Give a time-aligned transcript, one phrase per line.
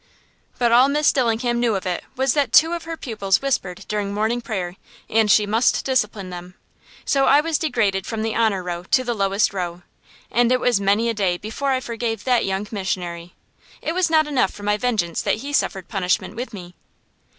[0.57, 4.11] But all Miss Dillingham knew of it was that two of her pupils whispered during
[4.11, 4.75] morning prayer,
[5.07, 6.55] and she must discipline them.
[7.05, 9.83] So I was degraded from the honor row to the lowest row,
[10.31, 13.35] and it was many a day before I forgave that young missionary;
[13.79, 16.73] it was not enough for my vengeance that he suffered punishment with me.